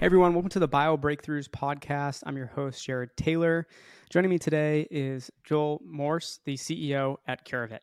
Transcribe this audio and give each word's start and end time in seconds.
Hey 0.00 0.06
everyone, 0.06 0.32
welcome 0.32 0.48
to 0.48 0.58
the 0.58 0.66
Bio 0.66 0.96
Breakthroughs 0.96 1.50
podcast. 1.50 2.22
I'm 2.24 2.34
your 2.34 2.46
host, 2.46 2.82
Jared 2.82 3.10
Taylor. 3.18 3.66
Joining 4.08 4.30
me 4.30 4.38
today 4.38 4.88
is 4.90 5.30
Joel 5.44 5.82
Morse, 5.84 6.40
the 6.46 6.56
CEO 6.56 7.18
at 7.26 7.46
Curavit. 7.46 7.80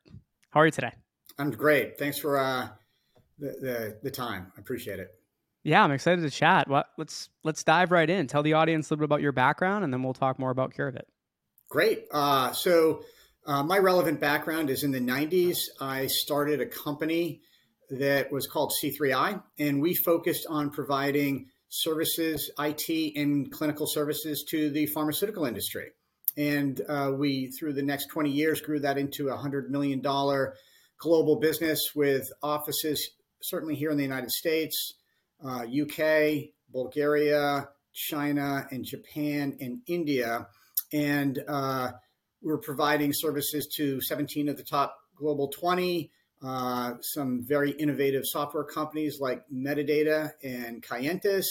How 0.50 0.62
are 0.62 0.66
you 0.66 0.72
today? 0.72 0.94
I'm 1.38 1.52
great. 1.52 2.00
Thanks 2.00 2.18
for 2.18 2.40
uh, 2.40 2.70
the, 3.38 3.48
the, 3.62 4.00
the 4.02 4.10
time. 4.10 4.52
I 4.58 4.60
appreciate 4.60 4.98
it. 4.98 5.10
Yeah, 5.64 5.84
I'm 5.84 5.92
excited 5.92 6.24
to 6.24 6.32
chat. 6.32 6.68
Well, 6.68 6.86
let's 6.98 7.30
let's 7.44 7.64
dive 7.64 7.92
right 7.92 8.10
in. 8.10 8.26
Tell 8.26 8.42
the 8.42 8.54
audience 8.54 8.90
a 8.90 8.94
little 8.96 9.02
bit 9.02 9.14
about 9.14 9.22
your 9.22 9.32
background, 9.32 9.84
and 9.84 9.94
then 9.94 10.02
we'll 10.02 10.16
talk 10.16 10.40
more 10.40 10.50
about 10.50 10.74
Curavit. 10.74 11.04
Great. 11.70 12.06
Uh, 12.12 12.52
so 12.52 13.04
uh, 13.46 13.62
my 13.62 13.78
relevant 13.78 14.20
background 14.20 14.72
is 14.72 14.84
in 14.84 14.90
the 14.90 15.00
90s. 15.00 15.60
I 15.80 16.08
started 16.08 16.62
a 16.62 16.66
company 16.66 17.42
that 17.92 18.32
was 18.32 18.48
called 18.48 18.74
C3I, 18.84 19.44
and 19.60 19.84
we 19.84 19.94
focused 19.94 20.48
on 20.50 20.72
providing 20.72 21.50
services, 21.70 22.52
IT, 22.60 23.16
and 23.16 23.52
clinical 23.52 23.88
services 23.88 24.46
to 24.50 24.70
the 24.70 24.86
pharmaceutical 24.88 25.46
industry. 25.46 25.92
And 26.38 26.80
uh, 26.88 27.12
we, 27.18 27.52
through 27.52 27.74
the 27.74 27.82
next 27.82 28.08
20 28.08 28.30
years, 28.30 28.62
grew 28.62 28.80
that 28.82 28.98
into 28.98 29.30
a 29.30 29.38
$100 29.38 29.70
million 29.70 30.02
global 31.00 31.40
business 31.40 31.92
with 31.96 32.28
offices 32.42 33.12
certainly 33.42 33.76
here 33.76 33.92
in 33.92 33.98
the 33.98 34.04
United 34.04 34.32
States, 34.32 34.94
uh, 35.44 35.64
UK, 35.64 36.50
Bulgaria, 36.72 37.70
China, 37.94 38.68
and 38.72 38.86
Japan, 38.86 39.58
and 39.60 39.82
India. 39.88 40.48
And 40.94 41.40
uh, 41.48 41.92
we're 42.42 42.60
providing 42.60 43.12
services 43.14 43.68
to 43.78 44.02
17 44.02 44.50
of 44.50 44.58
the 44.58 44.64
top 44.64 44.96
global 45.16 45.50
20 45.50 46.12
uh, 46.44 46.94
some 47.02 47.44
very 47.44 47.72
innovative 47.72 48.26
software 48.26 48.64
companies 48.64 49.20
like 49.20 49.44
Medidata 49.54 50.32
and 50.44 50.84
Kyentis, 50.84 51.46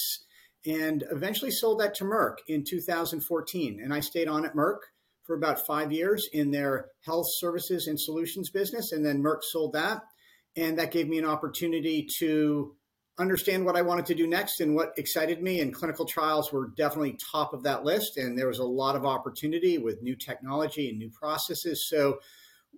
and 0.65 1.05
eventually 1.11 1.51
sold 1.51 1.81
that 1.81 1.95
to 1.97 2.05
Merck 2.05 2.37
in 2.48 2.65
2014. 2.65 3.81
And 3.83 3.92
I 3.92 4.01
stayed 4.01 4.29
on 4.29 4.45
at 4.45 4.55
Merck 4.55 4.79
for 5.25 5.37
about 5.37 5.67
five 5.67 5.92
years 5.92 6.29
in 6.33 6.51
their 6.51 6.87
health 7.05 7.27
services 7.39 7.87
and 7.89 7.98
solutions 7.98 8.51
business. 8.51 8.92
And 8.92 9.05
then 9.05 9.23
Merck 9.23 9.42
sold 9.42 9.73
that. 9.75 10.03
And 10.57 10.79
that 10.79 10.92
gave 10.92 11.09
me 11.09 11.19
an 11.19 11.25
opportunity 11.25 12.07
to 12.19 12.75
understand 13.19 13.64
what 13.64 13.77
I 13.77 13.83
wanted 13.83 14.07
to 14.07 14.14
do 14.14 14.27
next 14.27 14.61
and 14.61 14.75
what 14.75 14.92
excited 14.97 15.42
me. 15.42 15.61
And 15.61 15.75
clinical 15.75 16.05
trials 16.05 16.53
were 16.53 16.70
definitely 16.77 17.19
top 17.33 17.53
of 17.53 17.62
that 17.64 17.84
list. 17.84 18.17
And 18.17 18.39
there 18.39 18.48
was 18.48 18.59
a 18.59 18.64
lot 18.64 18.97
of 18.97 19.05
opportunity 19.05 19.79
with 19.79 20.03
new 20.03 20.17
technology 20.17 20.89
and 20.89 20.98
new 20.98 21.11
processes. 21.11 21.89
So 21.89 22.19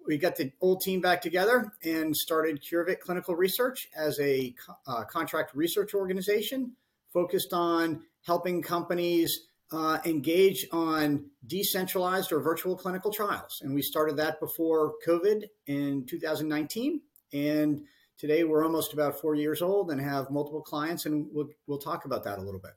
we 0.08 0.16
got 0.16 0.36
the 0.36 0.50
old 0.62 0.80
team 0.80 1.02
back 1.02 1.20
together 1.20 1.70
and 1.84 2.16
started 2.16 2.62
Curavit 2.62 2.98
Clinical 2.98 3.36
Research 3.36 3.88
as 3.94 4.18
a 4.18 4.54
uh, 4.86 5.04
contract 5.04 5.54
research 5.54 5.94
organization 5.94 6.72
focused 7.12 7.52
on 7.52 8.02
helping 8.26 8.62
companies 8.62 9.48
uh, 9.70 9.98
engage 10.06 10.66
on 10.72 11.26
decentralized 11.46 12.32
or 12.32 12.40
virtual 12.40 12.74
clinical 12.74 13.12
trials. 13.12 13.60
And 13.62 13.74
we 13.74 13.82
started 13.82 14.16
that 14.16 14.40
before 14.40 14.94
COVID 15.06 15.44
in 15.66 16.06
2019. 16.06 17.02
And 17.34 17.82
today 18.16 18.44
we're 18.44 18.64
almost 18.64 18.94
about 18.94 19.20
four 19.20 19.34
years 19.34 19.60
old 19.60 19.90
and 19.90 20.00
have 20.00 20.30
multiple 20.30 20.62
clients, 20.62 21.04
and 21.04 21.26
we'll, 21.30 21.50
we'll 21.66 21.78
talk 21.78 22.06
about 22.06 22.24
that 22.24 22.38
a 22.38 22.42
little 22.42 22.60
bit. 22.60 22.72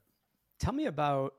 Tell 0.58 0.74
me 0.74 0.84
about 0.84 1.32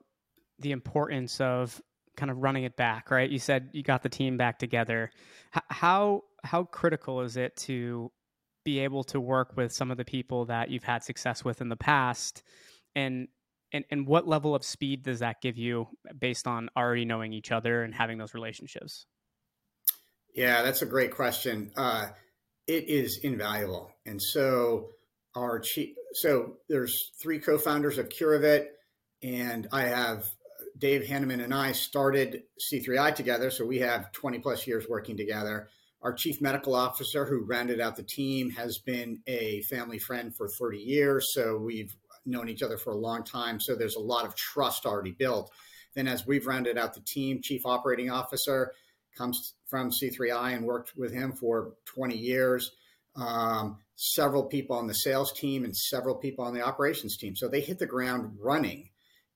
the 0.58 0.72
importance 0.72 1.40
of 1.40 1.80
kind 2.16 2.32
of 2.32 2.38
running 2.38 2.64
it 2.64 2.76
back, 2.76 3.12
right? 3.12 3.30
You 3.30 3.40
said 3.40 3.70
you 3.74 3.84
got 3.84 4.04
the 4.04 4.10
team 4.10 4.38
back 4.38 4.60
together. 4.60 5.12
H- 5.56 5.64
how 5.70 6.24
how 6.44 6.64
critical 6.66 7.22
is 7.22 7.38
it 7.38 7.56
to 7.56 8.12
be 8.66 8.80
able 8.80 9.04
to 9.04 9.20
work 9.20 9.56
with 9.56 9.72
some 9.72 9.92
of 9.92 9.98
the 9.98 10.06
people 10.06 10.46
that 10.46 10.70
you've 10.70 10.84
had 10.84 11.04
success 11.04 11.44
with 11.44 11.62
in 11.62 11.70
the 11.70 11.76
past, 11.76 12.44
and 12.96 13.28
and 13.72 13.86
and 13.90 14.08
what 14.08 14.28
level 14.28 14.56
of 14.56 14.64
speed 14.64 15.04
does 15.04 15.20
that 15.20 15.42
give 15.42 15.58
you 15.58 15.88
based 16.18 16.48
on 16.48 16.70
already 16.78 17.06
knowing 17.06 17.34
each 17.34 17.52
other 17.52 17.84
and 17.84 17.94
having 17.94 18.18
those 18.18 18.34
relationships? 18.34 19.06
Yeah, 20.34 20.64
that's 20.64 20.82
a 20.82 20.88
great 20.88 21.12
question. 21.12 21.72
Uh, 21.76 22.08
it 22.68 22.90
is 22.90 23.20
invaluable, 23.24 23.92
and 24.06 24.22
so 24.22 24.90
our 25.36 25.60
chief. 25.60 25.96
So 26.14 26.58
there's 26.70 27.12
three 27.22 27.40
co-founders 27.40 27.98
of 27.98 28.10
Curavit, 28.10 28.68
and 29.24 29.68
I 29.72 29.84
have 29.84 30.26
Dave 30.84 31.04
Hanneman 31.04 31.42
and 31.42 31.54
I 31.54 31.72
started 31.72 32.44
C3I 32.60 33.16
together, 33.16 33.50
so 33.50 33.66
we 33.66 33.80
have 33.80 34.12
20 34.12 34.40
plus 34.40 34.68
years 34.68 34.86
working 34.90 35.16
together. 35.16 35.70
Our 36.02 36.12
chief 36.12 36.42
medical 36.42 36.76
officer, 36.76 37.26
who 37.26 37.46
rounded 37.46 37.80
out 37.80 37.96
the 37.96 38.04
team, 38.04 38.50
has 38.50 38.80
been 38.80 39.22
a 39.26 39.62
family 39.62 39.98
friend 39.98 40.36
for 40.36 40.50
30 40.50 40.80
years, 40.80 41.34
so 41.34 41.56
we've 41.56 41.96
known 42.26 42.50
each 42.50 42.62
other 42.62 42.78
for 42.78 42.92
a 42.92 42.98
long 42.98 43.24
time. 43.24 43.62
So 43.62 43.76
there's 43.76 43.96
a 43.96 44.02
lot 44.02 44.26
of 44.26 44.36
trust 44.36 44.86
already 44.86 45.12
built. 45.12 45.54
Then, 45.96 46.06
as 46.06 46.28
we've 46.28 46.46
rounded 46.46 46.78
out 46.78 46.94
the 46.94 47.00
team, 47.00 47.40
chief 47.42 47.66
operating 47.66 48.12
officer 48.12 48.74
comes 49.18 49.54
from 49.68 49.90
C3I 49.90 50.54
and 50.54 50.66
worked 50.66 50.98
with 50.98 51.14
him 51.14 51.32
for 51.32 51.76
20 51.86 52.18
years. 52.18 52.72
Um, 53.16 53.78
several 53.96 54.44
people 54.44 54.76
on 54.76 54.88
the 54.88 54.94
sales 54.94 55.32
team 55.32 55.64
and 55.64 55.78
several 55.78 56.16
people 56.16 56.44
on 56.44 56.54
the 56.54 56.62
operations 56.62 57.16
team. 57.16 57.38
So 57.38 57.48
they 57.48 57.62
hit 57.62 57.80
the 57.80 57.86
ground 57.86 58.36
running 58.38 58.90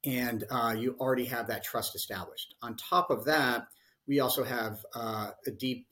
and 0.05 0.43
uh, 0.49 0.75
you 0.77 0.95
already 0.99 1.25
have 1.25 1.47
that 1.47 1.63
trust 1.63 1.95
established. 1.95 2.55
On 2.61 2.75
top 2.75 3.09
of 3.09 3.25
that, 3.25 3.67
we 4.07 4.19
also 4.19 4.43
have 4.43 4.79
uh, 4.95 5.31
a 5.45 5.51
deep 5.51 5.87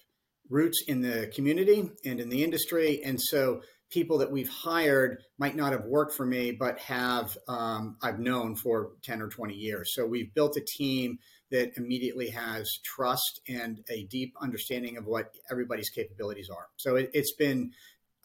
roots 0.50 0.84
in 0.88 1.02
the 1.02 1.32
community 1.34 1.90
and 2.06 2.20
in 2.20 2.30
the 2.30 2.44
industry, 2.44 3.02
and 3.04 3.20
so 3.22 3.62
people 3.90 4.18
that 4.20 4.32
we've 4.32 4.50
hired 4.50 5.22
might 5.38 5.56
not 5.56 5.72
have 5.72 5.86
worked 5.86 6.14
for 6.14 6.26
me, 6.26 6.52
but 6.52 6.80
have 6.80 7.38
um, 7.48 7.98
I've 8.02 8.20
known 8.20 8.56
for 8.56 8.92
ten 9.04 9.22
or 9.22 9.28
twenty 9.28 9.56
years. 9.56 9.94
So 9.94 10.06
we've 10.06 10.34
built 10.34 10.58
a 10.58 10.62
team 10.62 11.20
that 11.52 11.78
immediately 11.78 12.30
has 12.30 12.80
trust 12.84 13.40
and 13.48 13.84
a 13.90 14.06
deep 14.06 14.34
understanding 14.42 14.98
of 14.98 15.06
what 15.06 15.34
everybody's 15.52 15.90
capabilities 15.90 16.50
are. 16.50 16.68
So 16.78 16.96
it, 16.96 17.12
has 17.16 17.32
been 17.38 17.72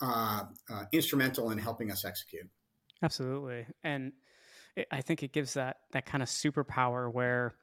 uh, 0.01 0.45
uh, 0.71 0.85
instrumental 0.93 1.51
in 1.51 1.59
helping 1.59 1.91
us 1.91 2.05
execute. 2.05 2.49
Absolutely, 3.03 3.67
and 3.85 4.13
I 4.91 5.01
think 5.01 5.23
it 5.23 5.33
gives 5.33 5.55
that 5.55 5.79
that 5.93 6.07
kind 6.07 6.23
of 6.23 6.29
superpower 6.29 7.13
where 7.13 7.55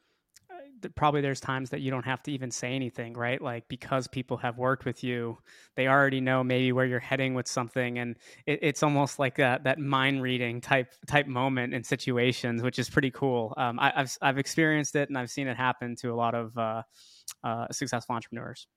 uh, 0.50 0.88
probably 0.96 1.22
there's 1.22 1.40
times 1.40 1.70
that 1.72 1.82
you 1.82 1.92
don't 1.92 2.06
have 2.06 2.22
to 2.24 2.32
even 2.32 2.52
say 2.52 2.74
anything, 2.74 3.14
right? 3.14 3.42
Like 3.42 3.68
because 3.68 4.08
people 4.08 4.38
have 4.38 4.58
worked 4.58 4.86
with 4.86 5.04
you, 5.04 5.38
they 5.76 5.88
already 5.88 6.22
know 6.22 6.44
maybe 6.44 6.72
where 6.72 6.86
you're 6.86 7.00
heading 7.00 7.34
with 7.34 7.48
something, 7.48 8.00
and 8.00 8.16
it, 8.46 8.60
it's 8.62 8.84
almost 8.84 9.20
like 9.20 9.36
that 9.36 9.64
that 9.64 9.80
mind 9.80 10.22
reading 10.22 10.62
type 10.62 10.94
type 11.08 11.28
moment 11.28 11.74
in 11.74 11.84
situations, 11.84 12.62
which 12.62 12.80
is 12.80 12.90
pretty 12.90 13.12
cool. 13.12 13.54
Um, 13.58 13.80
I, 13.80 13.92
have 13.96 14.18
I've 14.22 14.38
experienced 14.38 14.96
it 14.96 15.10
and 15.10 15.18
I've 15.18 15.32
seen 15.32 15.48
it 15.48 15.58
happen 15.58 15.96
to 15.98 16.14
a 16.14 16.16
lot 16.16 16.36
of 16.36 16.58
uh, 16.58 16.84
uh, 17.44 17.68
successful 17.72 18.16
entrepreneurs. 18.16 18.68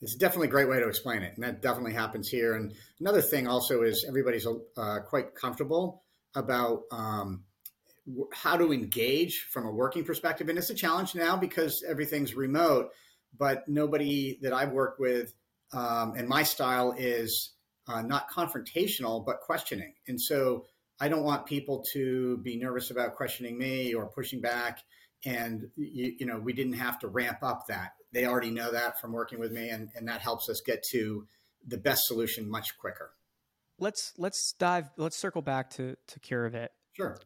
It's 0.00 0.14
definitely 0.14 0.48
a 0.48 0.50
great 0.50 0.68
way 0.68 0.78
to 0.78 0.86
explain 0.86 1.22
it, 1.22 1.34
and 1.34 1.42
that 1.42 1.62
definitely 1.62 1.94
happens 1.94 2.28
here. 2.28 2.54
And 2.54 2.74
another 3.00 3.22
thing 3.22 3.48
also 3.48 3.82
is 3.82 4.04
everybody's 4.06 4.46
uh, 4.76 5.00
quite 5.00 5.34
comfortable 5.34 6.04
about. 6.34 6.82
Um, 6.92 7.44
how 8.32 8.56
to 8.56 8.72
engage 8.72 9.46
from 9.50 9.66
a 9.66 9.70
working 9.70 10.04
perspective. 10.04 10.48
And 10.48 10.58
it's 10.58 10.70
a 10.70 10.74
challenge 10.74 11.14
now 11.14 11.36
because 11.36 11.84
everything's 11.86 12.34
remote, 12.34 12.90
but 13.36 13.68
nobody 13.68 14.38
that 14.42 14.52
I've 14.52 14.72
worked 14.72 15.00
with 15.00 15.32
um, 15.72 16.14
and 16.16 16.28
my 16.28 16.42
style 16.42 16.94
is 16.96 17.52
uh, 17.86 18.02
not 18.02 18.30
confrontational, 18.30 19.24
but 19.24 19.40
questioning. 19.40 19.94
And 20.06 20.20
so 20.20 20.64
I 21.00 21.08
don't 21.08 21.24
want 21.24 21.46
people 21.46 21.84
to 21.92 22.38
be 22.38 22.56
nervous 22.56 22.90
about 22.90 23.16
questioning 23.16 23.58
me 23.58 23.94
or 23.94 24.06
pushing 24.06 24.40
back. 24.40 24.80
And, 25.24 25.68
you, 25.76 26.14
you 26.20 26.26
know, 26.26 26.38
we 26.38 26.52
didn't 26.52 26.74
have 26.74 26.98
to 27.00 27.08
ramp 27.08 27.38
up 27.42 27.66
that. 27.68 27.92
They 28.12 28.24
already 28.24 28.50
know 28.50 28.72
that 28.72 29.00
from 29.00 29.12
working 29.12 29.38
with 29.38 29.52
me, 29.52 29.68
and, 29.68 29.90
and 29.94 30.08
that 30.08 30.22
helps 30.22 30.48
us 30.48 30.62
get 30.64 30.82
to 30.92 31.26
the 31.66 31.76
best 31.76 32.06
solution 32.06 32.48
much 32.48 32.78
quicker. 32.78 33.10
Let's 33.78 34.14
let's 34.16 34.54
dive. 34.54 34.90
Let's 34.96 35.16
circle 35.16 35.42
back 35.42 35.70
to 35.70 35.96
to 36.06 36.20
Curavit. 36.20 36.68
Sure 36.92 37.18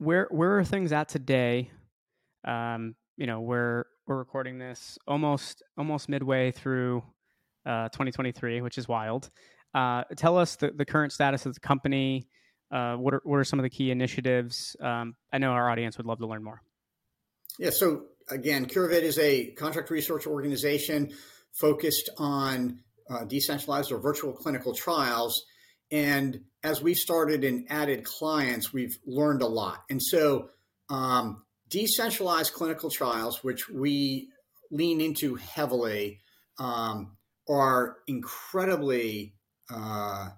where 0.00 0.26
where 0.30 0.58
are 0.58 0.64
things 0.64 0.92
at 0.92 1.08
today? 1.08 1.70
Um, 2.44 2.94
you 3.16 3.26
know, 3.26 3.40
we're 3.40 3.84
we're 4.06 4.16
recording 4.16 4.58
this 4.58 4.98
almost 5.06 5.62
almost 5.76 6.08
midway 6.08 6.50
through 6.50 7.02
uh, 7.66 7.88
2023, 7.90 8.62
which 8.62 8.78
is 8.78 8.88
wild. 8.88 9.30
Uh, 9.74 10.02
tell 10.16 10.36
us 10.38 10.56
the, 10.56 10.70
the 10.70 10.84
current 10.84 11.12
status 11.12 11.46
of 11.46 11.54
the 11.54 11.60
company. 11.60 12.26
Uh, 12.72 12.96
what 12.96 13.14
are 13.14 13.20
what 13.24 13.36
are 13.36 13.44
some 13.44 13.58
of 13.58 13.62
the 13.62 13.70
key 13.70 13.90
initiatives? 13.90 14.74
Um, 14.80 15.14
I 15.32 15.38
know 15.38 15.50
our 15.50 15.70
audience 15.70 15.98
would 15.98 16.06
love 16.06 16.18
to 16.20 16.26
learn 16.26 16.42
more. 16.42 16.62
Yeah. 17.58 17.70
So 17.70 18.06
again, 18.30 18.66
Curavit 18.66 19.02
is 19.02 19.18
a 19.18 19.50
contract 19.52 19.90
research 19.90 20.26
organization 20.26 21.10
focused 21.52 22.08
on 22.16 22.80
uh, 23.10 23.24
decentralized 23.26 23.92
or 23.92 23.98
virtual 23.98 24.32
clinical 24.32 24.72
trials. 24.72 25.44
And 25.90 26.42
as 26.62 26.82
we've 26.82 26.96
started 26.96 27.44
and 27.44 27.66
added 27.70 28.04
clients, 28.04 28.72
we've 28.72 28.98
learned 29.06 29.42
a 29.42 29.46
lot. 29.46 29.82
And 29.90 30.02
so, 30.02 30.50
um, 30.88 31.42
decentralized 31.68 32.52
clinical 32.52 32.90
trials, 32.90 33.42
which 33.42 33.68
we 33.68 34.28
lean 34.70 35.00
into 35.00 35.36
heavily, 35.36 36.20
um, 36.58 37.16
are 37.48 37.96
incredibly 38.06 39.34
uh, 39.72 40.28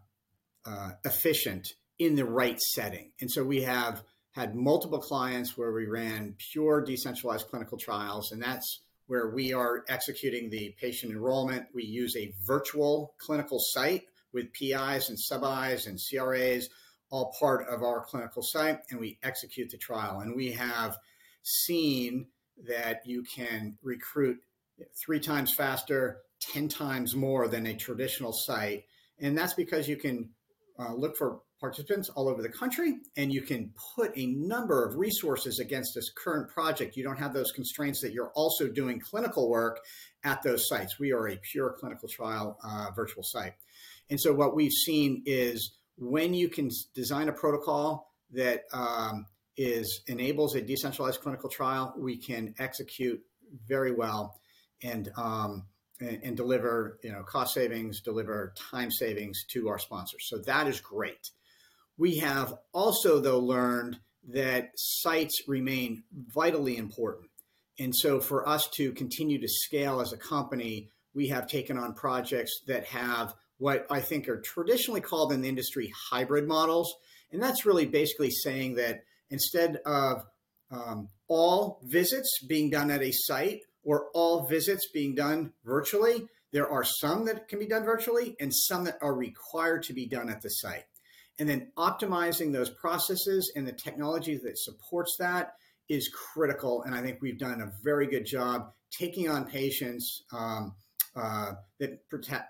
uh, 0.65 0.91
efficient 1.05 1.69
in 1.99 2.15
the 2.15 2.25
right 2.25 2.61
setting. 2.61 3.13
And 3.21 3.31
so 3.31 3.45
we 3.45 3.63
have 3.63 4.03
had 4.33 4.55
multiple 4.55 5.01
clients 5.01 5.57
where 5.57 5.73
we 5.73 5.87
ran 5.87 6.35
pure 6.53 6.83
decentralized 6.83 7.49
clinical 7.49 7.79
trials, 7.79 8.33
and 8.33 8.43
that's 8.43 8.81
where 9.07 9.31
we 9.31 9.53
are 9.53 9.85
executing 9.89 10.49
the 10.49 10.75
patient 10.81 11.13
enrollment. 11.13 11.67
We 11.75 11.85
use 11.85 12.17
a 12.17 12.33
virtual 12.47 13.15
clinical 13.19 13.59
site 13.61 14.05
with 14.33 14.53
PIs 14.53 15.09
and 15.09 15.19
sub-Is 15.19 15.87
and 15.87 15.99
CRAs, 15.99 16.69
all 17.11 17.35
part 17.39 17.69
of 17.69 17.83
our 17.83 18.05
clinical 18.05 18.43
site, 18.43 18.79
and 18.91 18.99
we 18.99 19.19
execute 19.23 19.71
the 19.71 19.77
trial. 19.77 20.21
And 20.21 20.35
we 20.35 20.53
have 20.53 20.97
seen 21.43 22.27
that 22.67 23.03
you 23.05 23.23
can 23.23 23.77
recruit 23.83 24.39
three 25.05 25.21
times 25.21 25.53
faster, 25.53 26.23
10 26.41 26.69
times 26.69 27.15
more 27.15 27.49
than 27.49 27.67
a 27.67 27.77
traditional 27.77 28.33
site. 28.33 28.85
And 29.19 29.37
that's 29.37 29.55
because 29.55 29.89
you 29.89 29.97
can 29.97 30.31
uh, 30.79 30.95
look 30.95 31.17
for 31.17 31.41
participants 31.63 32.09
all 32.09 32.29
over 32.29 32.43
the 32.43 32.49
country 32.49 32.97
and 33.17 33.33
you 33.33 33.41
can 33.41 33.73
put 33.95 34.11
a 34.17 34.27
number 34.27 34.85
of 34.85 34.97
resources 34.97 35.61
against 35.61 35.95
this 35.95 36.11
current 36.11 36.51
project. 36.51 36.97
You 36.97 37.05
don't 37.05 37.19
have 37.19 37.33
those 37.33 37.53
constraints 37.53 38.01
that 38.01 38.13
you're 38.13 38.33
also 38.35 38.67
doing 38.67 38.99
clinical 38.99 39.49
work 39.49 39.79
at 40.25 40.43
those 40.43 40.67
sites. 40.69 40.99
We 40.99 41.13
are 41.13 41.29
a 41.29 41.37
pure 41.37 41.77
clinical 41.79 42.09
trial 42.09 42.59
uh, 42.65 42.89
virtual 42.97 43.23
site. 43.23 43.53
And 44.13 44.21
so 44.21 44.31
what 44.31 44.55
we've 44.55 44.75
seen 44.75 45.23
is 45.25 45.73
when 45.97 46.35
you 46.35 46.51
can 46.51 46.69
design 46.95 47.31
a 47.31 47.33
protocol 47.33 48.13
that 48.33 48.65
um, 48.75 49.25
is 49.57 50.03
enables 50.07 50.55
a 50.55 50.61
decentralized 50.61 51.23
clinical 51.23 51.49
trial, 51.49 51.95
we 51.97 52.19
can 52.19 52.55
execute 52.59 53.23
very 53.67 53.91
well 53.91 54.39
and 54.83 55.11
um, 55.17 55.65
and, 55.99 56.21
and, 56.23 56.37
deliver 56.37 56.99
you 57.03 57.11
know 57.11 57.23
cost 57.23 57.55
savings, 57.55 58.03
deliver 58.03 58.53
time 58.71 58.91
savings 58.91 59.47
to 59.53 59.71
our 59.71 59.79
sponsors. 59.79 60.29
So 60.29 60.37
that 60.41 60.67
is 60.67 60.79
great. 60.79 61.31
We 61.97 62.19
have 62.19 62.53
also 62.75 63.19
though 63.19 63.39
learned 63.39 63.99
that 64.29 64.73
sites 64.77 65.41
remain 65.49 66.03
vitally 66.13 66.77
important. 66.77 67.31
And 67.79 67.97
so 67.97 68.21
for 68.21 68.47
us 68.47 68.69
to 68.75 68.93
continue 68.93 69.41
to 69.41 69.49
scale 69.49 70.03
as 70.03 70.13
a 70.13 70.19
company, 70.19 70.91
we 71.15 71.29
have 71.29 71.47
taken 71.47 71.79
on 71.79 71.95
projects 71.95 72.61
that 72.67 72.85
have 72.85 73.35
what 73.63 73.87
I 73.89 74.01
think 74.01 74.29
are 74.29 74.41
traditionally 74.41 75.01
called 75.01 75.33
in 75.33 75.41
the 75.41 75.49
industry 75.49 75.93
hybrid 76.11 76.49
models. 76.49 76.93
And 77.31 77.41
that's 77.41 77.65
really 77.65 77.87
basically 77.87 78.31
saying 78.31 78.75
that 78.75 79.05
instead 79.31 79.77
of 79.87 80.25
um, 80.73 81.09
all 81.29 81.81
visits 81.85 82.45
being 82.45 82.71
done 82.71 82.91
at 82.91 83.03
a 83.03 83.13
site 83.13 83.61
or 83.85 84.09
all 84.15 84.49
visits 84.49 84.89
being 84.93 85.15
done 85.15 85.53
virtually, 85.65 86.27
there 86.51 86.69
are 86.69 86.83
some 86.83 87.27
that 87.27 87.47
can 87.47 87.61
be 87.61 87.69
done 87.69 87.85
virtually 87.85 88.35
and 88.41 88.53
some 88.53 88.83
that 88.85 88.99
are 89.01 89.15
required 89.15 89.85
to 89.85 89.95
be 89.95 90.09
done 90.09 90.29
at 90.29 90.43
the 90.43 90.49
site. 90.49 90.85
And 91.39 91.49
then 91.49 91.71
optimizing 91.79 92.53
those 92.53 92.69
processes 92.69 93.53
and 93.55 93.65
the 93.65 93.73
technology 93.73 94.41
that 94.43 94.59
supports 94.59 95.15
that 95.21 95.55
is 95.89 96.11
critical. 96.35 96.83
And 96.83 96.97
I 96.97 97.01
think 97.01 97.23
we've 97.23 97.39
done 97.39 97.61
a 97.61 97.73
very 97.85 98.09
good 98.09 98.27
job 98.27 98.73
taking 98.91 99.29
on 99.29 99.45
patients 99.45 100.25
um, 100.33 100.75
uh, 101.17 101.53
that 101.79 101.99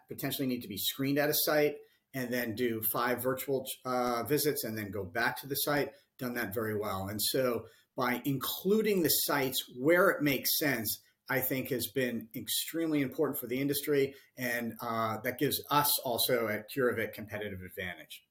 potentially 0.08 0.46
need 0.46 0.60
to 0.60 0.68
be 0.68 0.78
screened 0.78 1.18
at 1.18 1.28
a 1.28 1.34
site 1.34 1.76
and 2.14 2.32
then 2.32 2.54
do 2.54 2.82
five 2.92 3.22
virtual 3.22 3.64
uh, 3.84 4.22
visits 4.24 4.64
and 4.64 4.76
then 4.76 4.90
go 4.90 5.04
back 5.04 5.40
to 5.40 5.46
the 5.46 5.54
site 5.54 5.90
done 6.18 6.34
that 6.34 6.54
very 6.54 6.78
well. 6.78 7.08
And 7.08 7.20
so 7.20 7.64
by 7.96 8.22
including 8.24 9.02
the 9.02 9.08
sites 9.08 9.62
where 9.78 10.10
it 10.10 10.22
makes 10.22 10.58
sense, 10.58 11.00
I 11.30 11.40
think 11.40 11.70
has 11.70 11.88
been 11.88 12.28
extremely 12.34 13.00
important 13.00 13.38
for 13.38 13.46
the 13.46 13.60
industry, 13.60 14.14
and 14.36 14.74
uh, 14.82 15.18
that 15.24 15.38
gives 15.38 15.62
us 15.70 15.90
also 16.00 16.48
at 16.48 16.66
Curavit 16.70 17.14
competitive 17.14 17.60
advantage. 17.62 18.22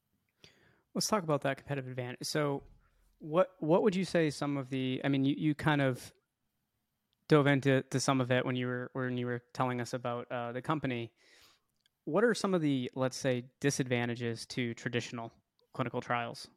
Let's 0.94 1.08
talk 1.08 1.24
about 1.24 1.42
that 1.42 1.58
competitive 1.58 1.90
advantage. 1.90 2.20
So, 2.24 2.64
what 3.20 3.52
what 3.60 3.84
would 3.84 3.96
you 3.96 4.06
say 4.06 4.30
some 4.30 4.58
of 4.58 4.70
the? 4.70 5.02
I 5.04 5.08
mean, 5.08 5.24
you, 5.24 5.36
you 5.38 5.56
kind 5.56 5.82
of 5.82 6.12
dove 7.32 7.48
into 7.48 7.82
to 7.84 7.98
some 7.98 8.20
of 8.20 8.30
it 8.30 8.46
when 8.46 8.58
you 8.58 8.68
were 8.68 8.92
when 8.92 9.18
you 9.18 9.26
were 9.26 9.42
telling 9.54 9.80
us 9.80 9.94
about 9.94 10.30
uh, 10.30 10.52
the 10.52 10.62
company. 10.62 11.10
What 12.04 12.26
are 12.26 12.36
some 12.36 12.54
of 12.54 12.62
the 12.62 12.92
let's 12.94 13.16
say 13.16 13.46
disadvantages 13.62 14.46
to 14.48 14.74
traditional 14.74 15.32
clinical 15.74 16.02
trials? 16.02 16.50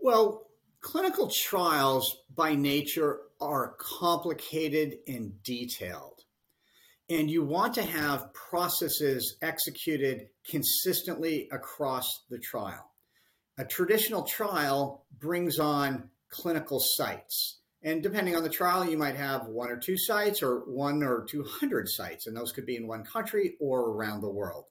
Well, 0.00 0.48
clinical 0.80 1.30
trials 1.30 2.24
by 2.34 2.56
nature 2.56 3.20
are 3.40 3.76
complicated 3.78 4.98
and 5.06 5.40
detailed. 5.44 6.24
And 7.08 7.30
you 7.30 7.44
want 7.44 7.74
to 7.74 7.82
have 7.84 8.34
processes 8.34 9.36
executed 9.42 10.26
consistently 10.48 11.48
across 11.52 12.24
the 12.30 12.38
trial. 12.38 12.90
A 13.58 13.64
traditional 13.64 14.24
trial 14.24 15.04
brings 15.20 15.60
on 15.60 16.10
clinical 16.30 16.80
sites. 16.80 17.60
And 17.84 18.02
depending 18.02 18.34
on 18.34 18.42
the 18.42 18.48
trial, 18.48 18.88
you 18.88 18.96
might 18.96 19.16
have 19.16 19.46
one 19.46 19.70
or 19.70 19.76
two 19.76 19.98
sites 19.98 20.42
or 20.42 20.60
one 20.60 21.02
or 21.02 21.26
200 21.28 21.88
sites, 21.88 22.26
and 22.26 22.36
those 22.36 22.50
could 22.50 22.64
be 22.64 22.76
in 22.76 22.86
one 22.86 23.04
country 23.04 23.56
or 23.60 23.90
around 23.90 24.22
the 24.22 24.30
world. 24.30 24.64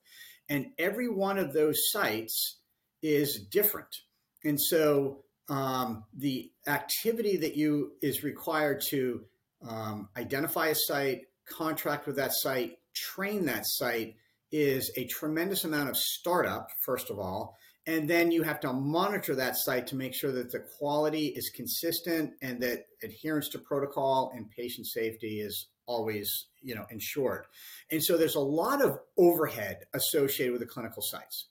And 0.49 0.71
every 0.79 1.07
one 1.07 1.37
of 1.37 1.53
those 1.53 1.77
sites 1.91 2.59
is 3.03 3.45
different. 3.51 3.95
And 4.43 4.59
so 4.59 5.23
um, 5.47 6.05
the 6.17 6.51
activity 6.67 7.37
that 7.37 7.55
you 7.55 7.91
is 8.01 8.23
required 8.23 8.81
to 8.89 9.21
um, 9.67 10.09
identify 10.17 10.67
a 10.67 10.75
site, 10.75 11.21
contract 11.47 12.07
with 12.07 12.15
that 12.15 12.33
site, 12.33 12.77
train 12.95 13.45
that 13.45 13.65
site 13.65 14.15
is 14.51 14.91
a 14.95 15.05
tremendous 15.05 15.65
amount 15.65 15.89
of 15.89 15.97
startup, 15.97 16.69
first 16.85 17.09
of 17.09 17.19
all. 17.19 17.57
And 17.85 18.09
then 18.09 18.31
you 18.31 18.43
have 18.43 18.61
to 18.61 18.71
monitor 18.71 19.35
that 19.35 19.57
site 19.57 19.87
to 19.87 19.95
make 19.95 20.13
sure 20.13 20.31
that 20.31 20.51
the 20.51 20.63
quality 20.77 21.27
is 21.27 21.51
consistent 21.53 22.33
and 22.41 22.61
that 22.61 22.85
adherence 23.03 23.49
to 23.49 23.59
protocol 23.59 24.31
and 24.33 24.49
patient 24.49 24.87
safety 24.87 25.41
is 25.41 25.67
always 25.85 26.47
you 26.61 26.75
know 26.75 26.85
ensured. 26.89 27.45
And 27.91 28.03
so 28.03 28.17
there's 28.17 28.35
a 28.35 28.39
lot 28.39 28.81
of 28.81 28.99
overhead 29.17 29.79
associated 29.93 30.53
with 30.53 30.61
the 30.61 30.67
clinical 30.67 31.01
sites. 31.01 31.47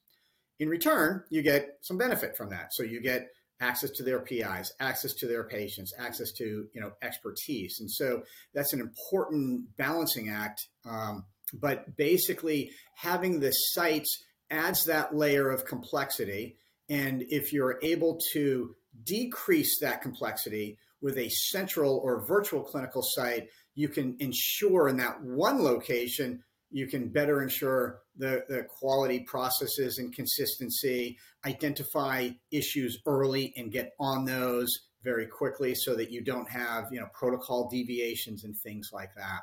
In 0.59 0.69
return, 0.69 1.25
you 1.31 1.43
get 1.43 1.79
some 1.83 1.99
benefit 1.99 2.37
from 2.37 2.51
that. 2.51 2.69
So 2.73 2.83
you 2.83 3.01
get 3.01 3.29
access 3.61 3.91
to 3.91 4.03
their 4.03 4.21
PIs, 4.21 4.73
access 4.81 5.13
to 5.15 5.27
their 5.27 5.45
patients, 5.45 5.93
access 5.99 6.33
to 6.33 6.67
you 6.73 6.81
know 6.81 6.93
expertise, 7.03 7.79
and 7.81 7.91
so 7.91 8.23
that's 8.55 8.73
an 8.73 8.81
important 8.81 9.77
balancing 9.77 10.31
act. 10.31 10.67
Um, 10.85 11.27
but 11.53 11.97
basically, 11.97 12.71
having 12.95 13.41
the 13.41 13.51
sites 13.51 14.25
adds 14.53 14.85
that 14.85 15.17
layer 15.17 15.51
of 15.51 15.65
complexity, 15.65 16.57
and 16.89 17.25
if 17.29 17.53
you're 17.53 17.79
able 17.83 18.19
to 18.33 18.77
decrease 19.05 19.79
that 19.81 20.03
complexity 20.03 20.79
with 21.01 21.19
a 21.19 21.29
central 21.29 22.01
or 22.05 22.25
virtual 22.27 22.63
clinical 22.63 23.03
site, 23.03 23.49
you 23.75 23.89
can 23.89 24.17
ensure 24.21 24.89
in 24.89 24.99
that 24.99 25.21
one 25.23 25.63
location 25.63 26.43
you 26.71 26.87
can 26.87 27.09
better 27.09 27.43
ensure 27.43 28.01
the, 28.17 28.45
the 28.49 28.65
quality 28.65 29.21
processes 29.21 29.99
and 29.99 30.15
consistency, 30.15 31.19
identify 31.45 32.31
issues 32.51 32.99
early 33.07 33.53
and 33.57 33.73
get 33.73 33.93
on 34.01 34.25
those 34.25 34.69
very 35.03 35.27
quickly 35.27 35.75
so 35.75 35.95
that 35.95 36.11
you 36.11 36.23
don't 36.23 36.49
have 36.51 36.87
you 36.91 37.01
know 37.01 37.09
protocol 37.13 37.69
deviations 37.69 38.45
and 38.45 38.57
things 38.57 38.91
like 38.93 39.15
that. 39.17 39.41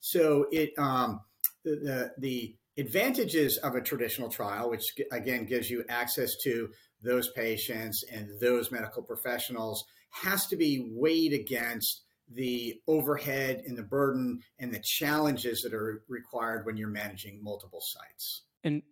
So 0.00 0.46
it 0.52 0.70
um, 0.78 1.20
the, 1.64 2.12
the 2.18 2.54
advantages 2.78 3.56
of 3.58 3.74
a 3.74 3.80
traditional 3.80 4.28
trial, 4.28 4.70
which 4.70 4.94
again 5.12 5.44
gives 5.44 5.68
you 5.70 5.84
access 5.88 6.36
to 6.36 6.70
those 7.02 7.30
patients 7.30 8.04
and 8.12 8.28
those 8.40 8.70
medical 8.70 9.02
professionals, 9.02 9.84
has 10.10 10.46
to 10.46 10.56
be 10.56 10.90
weighed 10.94 11.32
against 11.32 12.02
the 12.30 12.80
overhead 12.86 13.62
and 13.66 13.76
the 13.76 13.82
burden 13.82 14.40
and 14.58 14.72
the 14.72 14.80
challenges 14.80 15.62
that 15.62 15.72
are 15.72 16.02
required 16.08 16.66
when 16.66 16.76
you're 16.76 16.88
managing 16.88 17.42
multiple 17.42 17.80
sites. 17.80 18.42
And 18.64 18.82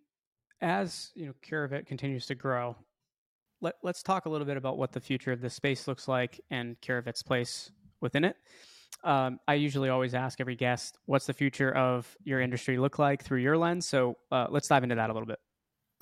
as 0.61 1.11
you 1.15 1.27
know, 1.27 1.33
Curavit 1.47 1.85
continues 1.85 2.25
to 2.27 2.35
grow, 2.35 2.75
let, 3.61 3.75
us 3.85 4.01
talk 4.01 4.25
a 4.25 4.29
little 4.29 4.47
bit 4.47 4.57
about 4.57 4.77
what 4.77 4.91
the 4.91 4.99
future 4.99 5.31
of 5.31 5.41
the 5.41 5.49
space 5.49 5.87
looks 5.87 6.07
like 6.07 6.39
and 6.49 6.79
Curavit's 6.81 7.23
place 7.23 7.71
within 8.01 8.23
it. 8.23 8.35
Um, 9.07 9.39
I 9.47 9.53
usually 9.53 9.89
always 9.89 10.13
ask 10.13 10.41
every 10.41 10.55
guest, 10.55 10.97
"What's 11.05 11.25
the 11.25 11.33
future 11.33 11.73
of 11.73 12.17
your 12.23 12.41
industry 12.41 12.77
look 12.77 12.99
like 12.99 13.23
through 13.23 13.39
your 13.39 13.57
lens?" 13.57 13.87
So 13.87 14.17
uh, 14.31 14.47
let's 14.49 14.67
dive 14.67 14.83
into 14.83 14.95
that 14.95 15.09
a 15.09 15.13
little 15.13 15.27
bit. 15.27 15.39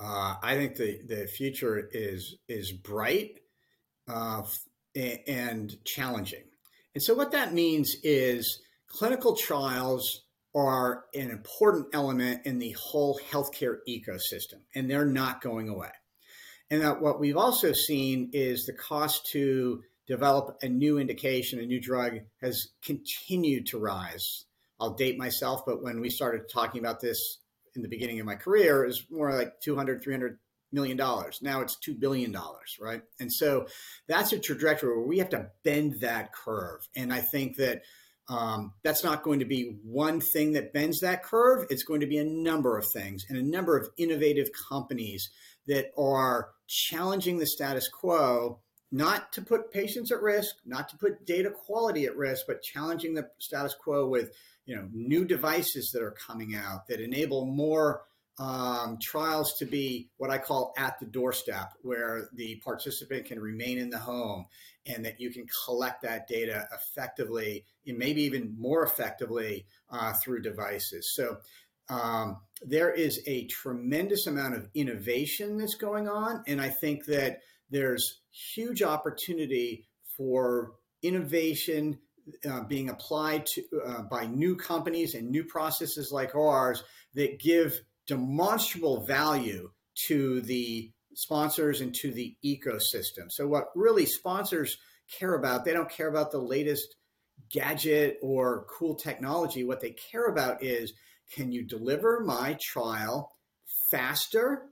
Uh, 0.00 0.34
I 0.42 0.56
think 0.56 0.74
the 0.76 1.00
the 1.06 1.26
future 1.26 1.88
is 1.92 2.36
is 2.48 2.72
bright 2.72 3.38
uh, 4.08 4.42
and 5.26 5.76
challenging. 5.84 6.44
And 6.94 7.02
so, 7.02 7.14
what 7.14 7.32
that 7.32 7.54
means 7.54 7.94
is 8.02 8.60
clinical 8.88 9.36
trials 9.36 10.22
are 10.54 11.04
an 11.14 11.30
important 11.30 11.88
element 11.92 12.46
in 12.46 12.58
the 12.58 12.72
whole 12.72 13.20
healthcare 13.30 13.76
ecosystem, 13.88 14.62
and 14.74 14.90
they're 14.90 15.04
not 15.06 15.42
going 15.42 15.68
away. 15.68 15.90
And 16.70 16.82
that 16.82 17.00
what 17.00 17.20
we've 17.20 17.36
also 17.36 17.72
seen 17.72 18.30
is 18.32 18.66
the 18.66 18.72
cost 18.72 19.26
to 19.32 19.82
develop 20.06 20.58
a 20.62 20.68
new 20.68 20.98
indication, 20.98 21.58
a 21.58 21.66
new 21.66 21.80
drug, 21.80 22.20
has 22.40 22.68
continued 22.84 23.66
to 23.66 23.78
rise. 23.78 24.44
I'll 24.80 24.94
date 24.94 25.18
myself, 25.18 25.62
but 25.66 25.82
when 25.82 26.00
we 26.00 26.10
started 26.10 26.42
talking 26.52 26.80
about 26.80 27.00
this 27.00 27.38
in 27.74 27.82
the 27.82 27.88
beginning 27.88 28.20
of 28.20 28.26
my 28.26 28.34
career, 28.34 28.84
it 28.84 28.88
was 28.88 29.04
more 29.10 29.32
like 29.32 29.60
200, 29.60 30.02
300 30.02 30.38
million 30.72 30.96
dollars. 30.96 31.38
Now 31.42 31.60
it's 31.60 31.78
two 31.78 31.94
billion 31.94 32.32
dollars, 32.32 32.76
right? 32.80 33.02
And 33.20 33.32
so 33.32 33.66
that's 34.08 34.32
a 34.32 34.38
trajectory 34.38 34.96
where 34.96 35.06
we 35.06 35.18
have 35.18 35.30
to 35.30 35.50
bend 35.64 36.00
that 36.00 36.32
curve. 36.32 36.86
And 36.94 37.12
I 37.12 37.20
think 37.20 37.56
that 37.56 37.82
um, 38.28 38.72
that's 38.82 39.04
not 39.04 39.22
going 39.22 39.38
to 39.38 39.44
be 39.44 39.78
one 39.84 40.20
thing 40.20 40.52
that 40.52 40.72
bends 40.72 41.00
that 41.00 41.22
curve. 41.22 41.66
It's 41.70 41.84
going 41.84 42.00
to 42.00 42.06
be 42.06 42.18
a 42.18 42.24
number 42.24 42.76
of 42.76 42.84
things 42.92 43.24
and 43.28 43.38
a 43.38 43.42
number 43.42 43.76
of 43.76 43.88
innovative 43.96 44.48
companies 44.68 45.30
that 45.68 45.86
are 45.96 46.50
challenging 46.66 47.38
the 47.38 47.46
status 47.46 47.88
quo, 47.88 48.60
not 48.92 49.32
to 49.32 49.42
put 49.42 49.72
patients 49.72 50.12
at 50.12 50.22
risk, 50.22 50.56
not 50.64 50.88
to 50.90 50.96
put 50.96 51.26
data 51.26 51.50
quality 51.50 52.04
at 52.04 52.16
risk, 52.16 52.46
but 52.46 52.62
challenging 52.62 53.14
the 53.14 53.28
status 53.38 53.74
quo 53.74 54.06
with 54.06 54.32
you 54.64 54.76
know 54.76 54.88
new 54.92 55.24
devices 55.24 55.90
that 55.92 56.02
are 56.02 56.14
coming 56.26 56.54
out 56.54 56.86
that 56.88 57.00
enable 57.00 57.46
more 57.46 58.02
um, 58.38 58.98
trials 59.00 59.54
to 59.58 59.64
be 59.64 60.10
what 60.18 60.30
I 60.30 60.38
call 60.38 60.74
at 60.76 60.98
the 61.00 61.06
doorstep, 61.06 61.72
where 61.82 62.28
the 62.34 62.60
participant 62.64 63.26
can 63.26 63.40
remain 63.40 63.78
in 63.78 63.90
the 63.90 63.98
home 63.98 64.46
and 64.84 65.04
that 65.04 65.20
you 65.20 65.30
can 65.30 65.46
collect 65.64 66.02
that 66.02 66.28
data 66.28 66.68
effectively 66.72 67.64
and 67.86 67.98
maybe 67.98 68.22
even 68.22 68.54
more 68.58 68.84
effectively 68.84 69.66
uh, 69.90 70.12
through 70.22 70.42
devices. 70.42 71.12
So 71.14 71.38
um, 71.88 72.38
there 72.62 72.92
is 72.92 73.20
a 73.26 73.46
tremendous 73.46 74.26
amount 74.26 74.54
of 74.54 74.68
innovation 74.74 75.56
that's 75.56 75.76
going 75.76 76.08
on. 76.08 76.42
And 76.46 76.60
I 76.60 76.68
think 76.68 77.06
that 77.06 77.40
there's 77.70 78.20
huge 78.54 78.82
opportunity 78.82 79.86
for 80.16 80.72
innovation 81.02 81.98
uh, 82.48 82.62
being 82.64 82.90
applied 82.90 83.46
to 83.46 83.62
uh, 83.86 84.02
by 84.02 84.26
new 84.26 84.56
companies 84.56 85.14
and 85.14 85.30
new 85.30 85.44
processes 85.44 86.10
like 86.10 86.34
ours 86.34 86.82
that 87.14 87.38
give 87.38 87.80
demonstrable 88.06 89.04
value 89.04 89.70
to 89.94 90.40
the 90.42 90.90
sponsors 91.14 91.80
and 91.80 91.94
to 91.94 92.12
the 92.12 92.36
ecosystem. 92.44 93.30
So, 93.30 93.46
what 93.46 93.66
really 93.74 94.06
sponsors 94.06 94.76
care 95.18 95.34
about, 95.34 95.64
they 95.64 95.72
don't 95.72 95.90
care 95.90 96.08
about 96.08 96.32
the 96.32 96.38
latest 96.38 96.96
gadget 97.50 98.18
or 98.22 98.66
cool 98.68 98.96
technology. 98.96 99.64
What 99.64 99.80
they 99.80 99.94
care 100.10 100.26
about 100.26 100.62
is 100.62 100.92
can 101.32 101.52
you 101.52 101.64
deliver 101.64 102.20
my 102.20 102.58
trial 102.60 103.30
faster 103.90 104.64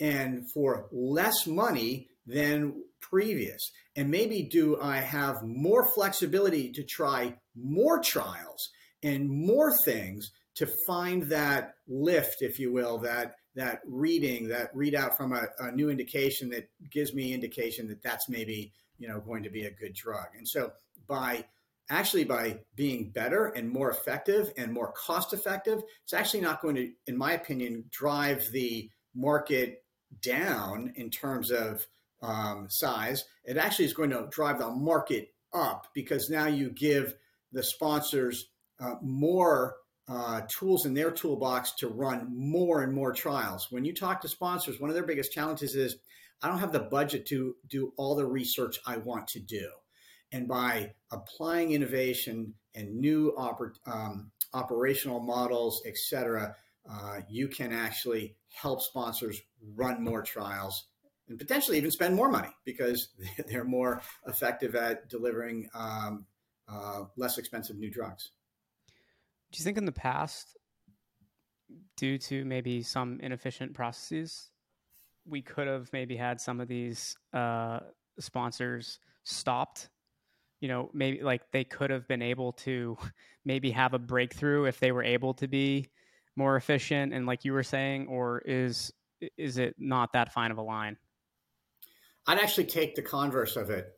and 0.00 0.50
for 0.52 0.88
less 0.92 1.46
money 1.46 2.08
than 2.26 2.74
previous? 3.00 3.70
And 3.96 4.10
maybe 4.10 4.42
do 4.42 4.78
I 4.80 4.98
have 4.98 5.42
more 5.42 5.86
flexibility 5.94 6.70
to 6.72 6.82
try 6.82 7.34
more 7.56 8.00
trials 8.00 8.70
and 9.02 9.28
more 9.28 9.72
things 9.84 10.30
to 10.56 10.68
find 10.86 11.24
that 11.30 11.74
lift, 11.86 12.42
if 12.42 12.58
you 12.58 12.72
will, 12.72 12.98
that 12.98 13.34
that 13.54 13.80
reading, 13.86 14.48
that 14.48 14.74
readout 14.74 15.16
from 15.16 15.32
a, 15.32 15.46
a, 15.58 15.72
new 15.72 15.90
indication 15.90 16.48
that 16.50 16.68
gives 16.92 17.12
me 17.12 17.34
indication 17.34 17.88
that 17.88 18.00
that's 18.02 18.28
maybe 18.28 18.72
you 18.98 19.08
know 19.08 19.20
going 19.20 19.42
to 19.42 19.50
be 19.50 19.64
a 19.64 19.70
good 19.70 19.94
drug. 19.94 20.26
And 20.36 20.46
so 20.46 20.72
by 21.06 21.44
actually 21.90 22.24
by 22.24 22.60
being 22.76 23.10
better 23.10 23.46
and 23.46 23.70
more 23.70 23.90
effective 23.90 24.52
and 24.56 24.72
more 24.72 24.92
cost 24.92 25.32
effective, 25.32 25.82
it's 26.04 26.12
actually 26.12 26.40
not 26.40 26.60
going 26.60 26.74
to, 26.76 26.92
in 27.06 27.16
my 27.16 27.32
opinion, 27.32 27.84
drive 27.90 28.50
the 28.52 28.90
market 29.14 29.82
down 30.20 30.92
in 30.96 31.10
terms 31.10 31.50
of 31.50 31.86
um, 32.22 32.66
size. 32.68 33.24
It 33.44 33.56
actually 33.56 33.86
is 33.86 33.94
going 33.94 34.10
to 34.10 34.28
drive 34.30 34.58
the 34.58 34.70
market 34.70 35.32
up 35.52 35.86
because 35.94 36.30
now 36.30 36.46
you 36.46 36.70
give 36.70 37.14
the 37.52 37.62
sponsors 37.62 38.50
uh, 38.80 38.96
more 39.02 39.76
uh, 40.08 40.42
tools 40.48 40.86
in 40.86 40.94
their 40.94 41.10
toolbox 41.10 41.72
to 41.72 41.88
run 41.88 42.26
more 42.34 42.82
and 42.82 42.94
more 42.94 43.12
trials. 43.12 43.68
When 43.70 43.84
you 43.84 43.94
talk 43.94 44.20
to 44.22 44.28
sponsors, 44.28 44.80
one 44.80 44.90
of 44.90 44.94
their 44.94 45.06
biggest 45.06 45.32
challenges 45.32 45.74
is 45.74 45.96
I 46.40 46.48
don't 46.48 46.58
have 46.60 46.72
the 46.72 46.80
budget 46.80 47.26
to 47.26 47.56
do 47.68 47.92
all 47.96 48.14
the 48.14 48.26
research 48.26 48.78
I 48.86 48.98
want 48.98 49.28
to 49.28 49.40
do. 49.40 49.68
And 50.32 50.46
by 50.46 50.92
applying 51.10 51.72
innovation 51.72 52.54
and 52.74 53.00
new 53.00 53.34
oper- 53.36 53.74
um, 53.86 54.30
operational 54.52 55.20
models, 55.20 55.82
et 55.86 55.96
cetera, 55.96 56.54
uh, 56.90 57.20
you 57.28 57.48
can 57.48 57.72
actually 57.72 58.36
help 58.52 58.80
sponsors 58.80 59.40
run 59.74 60.02
more 60.02 60.22
trials 60.22 60.86
and 61.28 61.38
potentially 61.38 61.76
even 61.76 61.90
spend 61.90 62.14
more 62.14 62.30
money 62.30 62.50
because 62.64 63.08
they're 63.48 63.64
more 63.64 64.02
effective 64.26 64.74
at 64.74 65.08
delivering 65.08 65.68
um, 65.74 66.26
uh, 66.68 67.04
less 67.16 67.38
expensive 67.38 67.78
new 67.78 67.90
drugs. 67.90 68.30
Do 69.52 69.58
you 69.58 69.64
think 69.64 69.78
in 69.78 69.84
the 69.84 69.92
past, 69.92 70.56
due 71.96 72.18
to 72.18 72.44
maybe 72.44 72.82
some 72.82 73.18
inefficient 73.20 73.74
processes, 73.74 74.50
we 75.26 75.42
could 75.42 75.66
have 75.66 75.90
maybe 75.92 76.16
had 76.16 76.40
some 76.40 76.60
of 76.60 76.68
these 76.68 77.16
uh, 77.32 77.80
sponsors 78.18 78.98
stopped? 79.24 79.88
You 80.60 80.68
know, 80.68 80.90
maybe 80.92 81.22
like 81.22 81.42
they 81.52 81.64
could 81.64 81.90
have 81.90 82.06
been 82.08 82.22
able 82.22 82.52
to 82.52 82.98
maybe 83.44 83.70
have 83.70 83.94
a 83.94 83.98
breakthrough 83.98 84.64
if 84.64 84.80
they 84.80 84.92
were 84.92 85.04
able 85.04 85.34
to 85.34 85.48
be 85.48 85.90
more 86.36 86.56
efficient 86.56 87.12
and 87.12 87.26
like 87.26 87.44
you 87.44 87.52
were 87.52 87.62
saying, 87.62 88.06
or 88.06 88.42
is 88.44 88.92
is 89.36 89.58
it 89.58 89.74
not 89.78 90.12
that 90.12 90.32
fine 90.32 90.50
of 90.50 90.58
a 90.58 90.62
line? 90.62 90.96
I'd 92.28 92.38
actually 92.38 92.66
take 92.66 92.94
the 92.94 93.02
converse 93.02 93.56
of 93.56 93.70
it. 93.70 93.88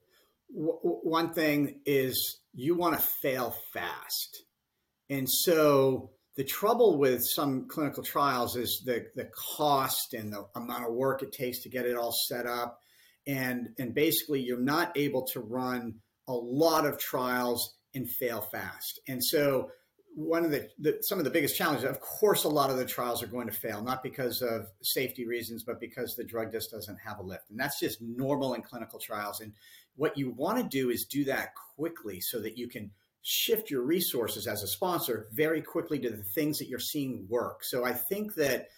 W- 0.55 0.79
one 0.83 1.35
thing 1.35 1.81
is 1.85 2.41
you 2.55 2.75
want 2.75 2.99
to 2.99 3.07
fail 3.23 3.55
fast 3.75 4.45
and 5.11 5.29
so 5.29 6.13
the 6.37 6.45
trouble 6.45 6.97
with 6.97 7.23
some 7.25 7.67
clinical 7.69 8.05
trials 8.05 8.57
is 8.57 8.83
the, 8.87 9.07
the 9.17 9.29
cost 9.57 10.15
and 10.15 10.33
the 10.33 10.47
amount 10.55 10.87
of 10.87 10.95
work 10.95 11.23
it 11.23 11.33
takes 11.33 11.63
to 11.65 11.69
get 11.69 11.85
it 11.85 11.97
all 11.97 12.15
set 12.29 12.47
up. 12.47 12.79
And, 13.27 13.71
and 13.79 13.93
basically, 13.93 14.41
you're 14.41 14.61
not 14.61 14.97
able 14.97 15.27
to 15.33 15.41
run 15.41 15.97
a 16.29 16.33
lot 16.33 16.87
of 16.87 16.99
trials 16.99 17.75
and 17.93 18.09
fail 18.09 18.41
fast. 18.41 19.01
And 19.09 19.23
so, 19.23 19.71
one 20.15 20.45
of 20.45 20.51
the, 20.51 20.69
the, 20.79 20.99
some 21.03 21.19
of 21.19 21.25
the 21.25 21.31
biggest 21.31 21.57
challenges 21.57 21.85
of 21.85 22.01
course 22.01 22.45
a 22.45 22.49
lot 22.49 22.71
of 22.71 22.77
the 22.77 22.85
trials 22.85 23.23
are 23.23 23.29
going 23.29 23.47
to 23.47 23.53
fail 23.53 23.83
not 23.83 24.03
because 24.03 24.43
of 24.43 24.67
safety 24.83 25.27
reasons 25.27 25.63
but 25.63 25.81
because 25.81 26.17
the 26.17 26.25
drug 26.25 26.51
just 26.51 26.71
doesn't 26.71 26.99
have 27.05 27.19
a 27.19 27.23
lift 27.23 27.51
and 27.51 27.59
that's 27.59 27.79
just 27.79 28.03
normal 28.03 28.55
in 28.55 28.63
clinical 28.63 28.99
trials 28.99 29.41
and 29.41 29.53
what 29.97 30.17
you 30.17 30.31
want 30.31 30.59
to 30.59 30.65
do 30.65 30.91
is 30.91 31.05
do 31.05 31.25
that 31.25 31.51
quickly 31.77 32.21
so 32.21 32.41
that 32.41 32.57
you 32.57 32.69
can 32.69 32.91
shift 33.23 33.71
your 33.71 33.83
resources 33.83 34.47
as 34.47 34.63
a 34.63 34.67
sponsor 34.67 35.29
very 35.33 35.61
quickly 35.61 35.99
to 35.99 36.11
the 36.11 36.23
things 36.35 36.59
that 36.59 36.69
you're 36.69 36.79
seeing 36.79 37.27
work. 37.29 37.63
So 37.65 37.85
I 37.85 37.93
think 37.93 38.35
that 38.37 38.69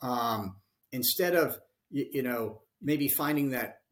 um, 0.00 0.56
instead 0.90 1.34
of 1.34 1.56
you, 1.90 2.06
you, 2.12 2.22
know 2.22 2.62
maybe 2.80 3.08
finding 3.08 3.50
that, 3.50 3.82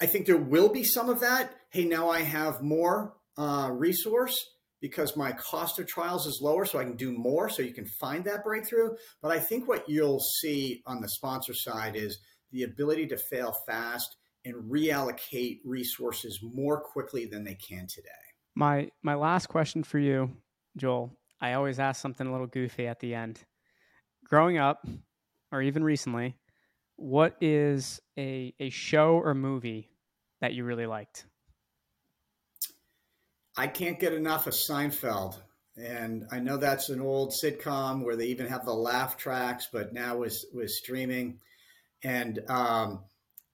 I 0.00 0.06
think 0.06 0.26
there 0.26 0.36
will 0.36 0.68
be 0.68 0.84
some 0.84 1.08
of 1.08 1.20
that. 1.20 1.52
Hey, 1.70 1.84
now 1.84 2.08
I 2.08 2.20
have 2.20 2.62
more 2.62 3.14
uh, 3.36 3.70
resource 3.72 4.36
because 4.80 5.16
my 5.16 5.32
cost 5.32 5.78
of 5.78 5.86
trials 5.86 6.26
is 6.26 6.40
lower, 6.40 6.64
so 6.64 6.78
I 6.78 6.84
can 6.84 6.96
do 6.96 7.12
more. 7.12 7.48
So 7.48 7.62
you 7.62 7.74
can 7.74 7.86
find 7.86 8.24
that 8.24 8.44
breakthrough. 8.44 8.90
But 9.22 9.32
I 9.32 9.40
think 9.40 9.68
what 9.68 9.88
you'll 9.88 10.20
see 10.20 10.82
on 10.86 11.00
the 11.00 11.08
sponsor 11.08 11.54
side 11.54 11.96
is 11.96 12.18
the 12.52 12.62
ability 12.62 13.06
to 13.08 13.16
fail 13.16 13.52
fast 13.66 14.16
and 14.44 14.70
reallocate 14.70 15.60
resources 15.64 16.40
more 16.42 16.80
quickly 16.80 17.26
than 17.26 17.44
they 17.44 17.56
can 17.56 17.86
today. 17.88 18.08
My 18.54 18.90
my 19.02 19.14
last 19.14 19.48
question 19.48 19.82
for 19.82 19.98
you, 19.98 20.30
Joel. 20.76 21.12
I 21.40 21.52
always 21.52 21.78
ask 21.78 22.00
something 22.00 22.26
a 22.26 22.32
little 22.32 22.46
goofy 22.46 22.86
at 22.86 23.00
the 23.00 23.14
end. 23.14 23.44
Growing 24.24 24.58
up, 24.58 24.86
or 25.52 25.62
even 25.62 25.84
recently, 25.84 26.36
what 26.96 27.36
is 27.40 28.00
a 28.18 28.54
a 28.58 28.70
show 28.70 29.20
or 29.22 29.34
movie 29.34 29.90
that 30.40 30.54
you 30.54 30.64
really 30.64 30.86
liked? 30.86 31.26
I 33.58 33.66
can't 33.66 33.98
get 33.98 34.12
enough 34.12 34.46
of 34.46 34.54
Seinfeld. 34.54 35.36
And 35.76 36.26
I 36.30 36.38
know 36.38 36.56
that's 36.56 36.90
an 36.90 37.00
old 37.00 37.32
sitcom 37.32 38.04
where 38.04 38.14
they 38.14 38.26
even 38.26 38.46
have 38.46 38.64
the 38.64 38.72
laugh 38.72 39.16
tracks, 39.16 39.68
but 39.72 39.92
now 39.92 40.18
with 40.18 40.36
with 40.52 40.70
streaming, 40.70 41.40
and 42.02 42.38
um, 42.48 43.04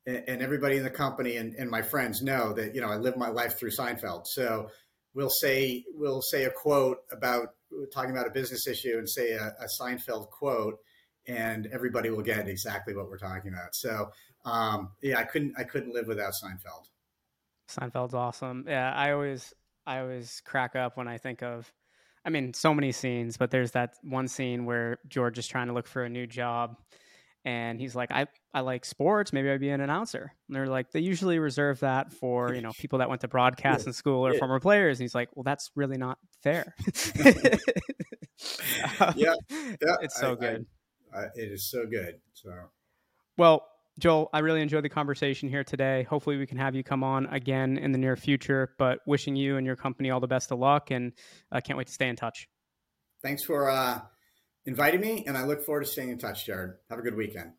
and 0.07 0.43
everybody 0.43 0.77
in 0.77 0.83
the 0.83 0.91
company 0.91 1.37
and, 1.37 1.55
and 1.55 1.71
my 1.71 1.81
friends 1.81 2.23
know 2.23 2.53
that 2.53 2.75
you 2.75 2.83
know 2.83 2.89
I 2.89 2.97
live 2.97 3.17
my 3.17 3.29
life 3.29 3.59
through 3.59 3.71
Seinfeld. 3.71 4.27
So 4.27 4.69
we'll 5.15 5.31
say 5.31 5.85
we'll 5.95 6.23
say 6.23 6.45
a 6.45 6.51
quote 6.51 6.99
about 7.11 7.49
talking 7.93 8.11
about 8.11 8.27
a 8.27 8.31
business 8.31 8.67
issue 8.67 8.97
and 8.99 9.09
say 9.09 9.33
a, 9.33 9.55
a 9.61 9.69
Seinfeld 9.81 10.29
quote, 10.31 10.79
and 11.27 11.67
everybody 11.73 12.11
will 12.11 12.23
get 12.23 12.47
exactly 12.49 12.95
what 12.95 13.09
we're 13.09 13.19
talking 13.19 13.53
about. 13.53 13.75
So 13.75 14.11
um, 14.45 14.91
yeah, 15.03 15.19
I 15.19 15.25
couldn't 15.25 15.55
I 15.59 15.65
couldn't 15.65 15.95
live 15.95 16.07
without 16.07 16.33
Seinfeld. 16.43 16.89
Seinfeld's 17.69 18.15
awesome. 18.15 18.67
Yeah, 18.69 18.93
I 18.95 19.13
always 19.13 19.55
I 19.87 20.01
always 20.01 20.43
crack 20.45 20.77
up 20.77 20.97
when 20.97 21.09
I 21.09 21.19
think 21.19 21.43
of. 21.43 21.73
I 22.25 22.31
mean, 22.31 22.55
so 22.55 22.73
many 22.73 22.91
scenes, 22.91 23.37
but 23.37 23.51
there's 23.51 23.73
that 23.73 23.95
one 24.03 24.29
scene 24.29 24.65
where 24.65 24.99
George 25.09 25.39
is 25.39 25.47
trying 25.47 25.67
to 25.67 25.75
look 25.75 25.87
for 25.87 26.05
a 26.05 26.09
new 26.09 26.27
job, 26.27 26.77
and 27.45 27.79
he's 27.79 27.95
like, 27.95 28.11
I, 28.11 28.27
I 28.55 28.61
like 28.61 28.87
sports. 28.87 29.33
Maybe 29.33 29.51
I'd 29.51 29.61
be 29.61 29.69
an 29.69 29.83
announcer. 29.83 30.33
And 30.49 30.57
they're 30.57 30.67
like, 30.67 30.91
they 30.93 31.01
usually 31.01 31.39
reserve 31.39 31.81
that 31.81 32.13
for, 32.13 32.55
you 32.55 32.63
know, 32.63 32.73
people 32.79 33.01
that 33.01 33.09
went 33.11 33.21
to 33.21 33.29
broadcast 33.29 33.85
yeah. 33.85 33.91
in 33.91 33.93
school 33.93 34.27
or 34.27 34.33
yeah. 34.33 34.39
former 34.39 34.61
players. 34.61 34.99
And 34.99 35.05
he's 35.05 35.15
like, 35.15 35.29
well, 35.35 35.43
that's 35.43 35.71
really 35.75 35.99
not 35.99 36.19
fair. 36.43 36.75
yeah. 37.25 37.59
yeah. 39.15 39.35
It's 40.01 40.19
so 40.19 40.33
I, 40.33 40.35
good. 40.37 40.67
I, 41.15 41.19
I, 41.19 41.25
it 41.35 41.53
is 41.53 41.71
so 41.71 41.85
good. 41.87 42.21
So, 42.33 42.51
well, 43.37 43.67
Joel, 43.99 44.29
I 44.33 44.41
really 44.41 44.61
enjoyed 44.61 44.85
the 44.85 44.89
conversation 44.89 45.49
here 45.49 45.63
today. 45.63 46.03
Hopefully, 46.05 46.37
we 46.37 46.47
can 46.47 46.59
have 46.59 46.75
you 46.75 46.83
come 46.83 47.05
on 47.05 47.27
again 47.27 47.79
in 47.79 47.93
the 47.93 47.99
near 47.99 48.17
future. 48.17 48.75
But 48.77 48.99
wishing 49.07 49.37
you 49.37 49.57
and 49.57 49.65
your 49.65 49.77
company 49.77 50.11
all 50.11 50.21
the 50.21 50.27
best 50.27 50.51
of 50.51 50.59
luck, 50.59 50.91
and 50.91 51.13
I 51.53 51.59
uh, 51.59 51.61
can't 51.61 51.77
wait 51.77 51.87
to 51.87 51.93
stay 51.93 52.09
in 52.09 52.17
touch. 52.17 52.49
Thanks 53.23 53.45
for 53.45 53.71
uh, 53.71 54.01
inviting 54.67 55.01
me, 55.01 55.25
and 55.27 55.37
I 55.37 55.45
look 55.45 55.65
forward 55.65 55.85
to 55.85 55.91
staying 55.91 56.11
in 56.11 56.19
touch, 56.19 56.45
Jared. 56.47 56.73
Have 56.91 56.99
a 56.99 57.03
good 57.03 57.17
weekend. 57.17 57.53